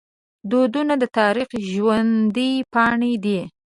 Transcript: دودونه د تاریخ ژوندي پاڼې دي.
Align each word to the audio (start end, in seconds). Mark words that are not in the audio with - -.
دودونه 0.51 0.93
د 0.99 1.03
تاریخ 1.17 1.49
ژوندي 1.71 2.51
پاڼې 2.73 3.13
دي. 3.23 3.39